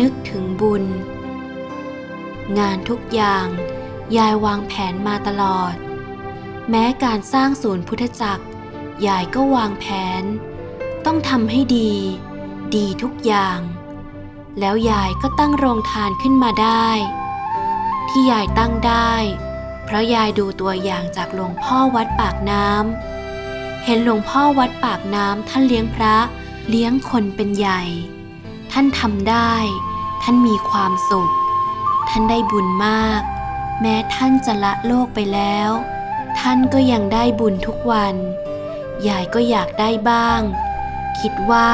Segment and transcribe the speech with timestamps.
[0.00, 0.84] นึกถึงบุญ
[2.58, 3.46] งานทุกอย่าง
[4.16, 5.74] ยายวางแผนมาตลอด
[6.70, 8.44] แม้การสร้างศูนย์พุทธจักร
[9.06, 9.86] ยายก็วางแผ
[10.20, 10.22] น
[11.06, 11.92] ต้องทำให้ดี
[12.76, 13.60] ดีทุกอย่าง
[14.60, 16.88] แล้วยายก็ตั้งโรงทานขึ้นมาได้
[18.08, 19.12] ที่ยายตั้งได้
[19.84, 26.16] เพราะยายดูตัวอย่างจากหลวงพ่อวัดปากน้ำเห็นหลวงพ่อวัดปากน้ำท่านเลี้ยงพระ
[26.68, 27.82] เลี้ยงคนเป็นใหญ่
[28.80, 29.54] ท่านทำได้
[30.22, 31.32] ท่านมีความสุข
[32.08, 33.22] ท่านได้บุญมาก
[33.80, 35.70] แม้ท่านจะละโลกไปแล้ว
[36.40, 38.14] ท่านก็ยังได้บุญทุกวัน
[39.08, 40.40] ยายก็อยากได้บ้าง
[41.20, 41.72] คิดว่า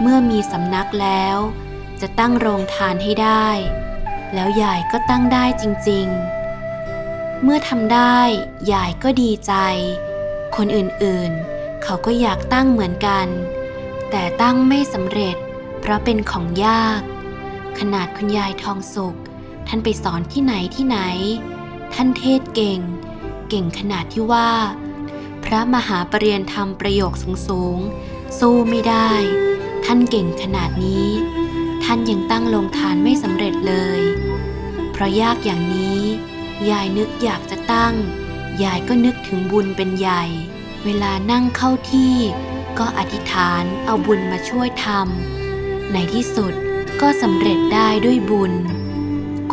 [0.00, 1.36] เมื่อมีสำนักแล้ว
[2.00, 3.48] จะตั้งโรงทานให้ได้
[4.34, 6.06] แล้วยายก็ตั้งได้จริง
[6.74, 8.18] ๆ เมื่อทำได้
[8.72, 9.52] ยายก็ดีใจ
[10.56, 13.26] คนอื่นๆ เขาก็อยากตั้งเหมือนกัน
[14.10, 15.36] แต่ตั้งไม่สำเร็จ
[15.80, 17.02] เพราะเป็นของยาก
[17.78, 19.18] ขนาดคุณยายทองสุข
[19.68, 20.98] ท่านไปสอนที่ไหนที่ไหน
[21.94, 22.80] ท่านเทศเก่ง
[23.48, 24.50] เก่งขนาดที่ว่า
[25.44, 27.12] พระมหาปรริยนธรรมประโยค
[27.48, 29.12] สูงๆสู้ไม่ได้
[29.84, 31.08] ท่านเก่งขนาดนี้
[31.84, 34.02] ท่านยังตั้งลงทานไม่สำเร็จเลย
[34.92, 36.00] เพราะยากอย่างนี้
[36.70, 37.94] ยายนึกอยากจะตั้ง
[38.64, 40.24] ยายก็นึกถึงบุญเป็นใหญ่
[40.84, 42.14] เวลานั่งเข้าที่
[42.78, 45.37] ก็อธิษฐานเอาบุญมาช่วยทำ
[45.92, 46.54] ในที่สุด
[47.00, 48.52] ก็สำเร็จได้ด้วยบุญ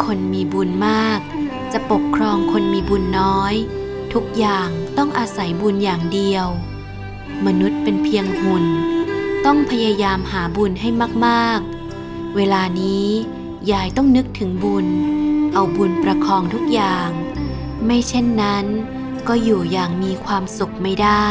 [0.04, 1.20] คนมีบุญมาก
[1.74, 3.54] จะปกครองคนมีบุญน้อย
[4.14, 6.46] ทุกอย่างต้องอาศัยบุญอย่างเดียว
[7.46, 8.66] มนุษย์เป็นเพียงหุ่น
[9.46, 10.90] ต้องพยายามหาบุญให้
[11.26, 13.08] มากๆ เวลานี้
[13.72, 14.88] ยายต้องนึกถึงบุญ
[15.54, 17.10] เอาบุญประคองทุกอย่าง
[17.86, 18.66] ไม่เช่นนั้น
[19.28, 21.30] ก็อยู่อย่างมีความสุขไม่ได้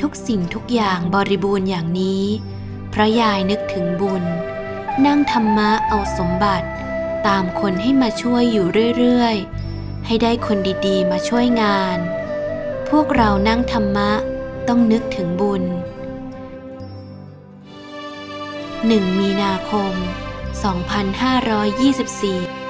[0.00, 2.24] ทุกสิ่งทุกอย่างบริบูรณ์อย่างนี้
[2.92, 4.24] พระยายนึกถึงบุญ
[5.06, 6.68] นั่งธรรมะเอาสมบัติ
[7.26, 8.66] ตามคนให้มาช่วยอยู่
[8.98, 11.98] เรื่อยๆ ให้ได้คนดีๆ มาช่วยงาน
[12.88, 14.10] พวกเรานั่งธรรมะ
[14.68, 15.64] ต้องนึกถึงบุญ
[18.46, 19.94] 1มีนาคม
[21.54, 22.67] 2524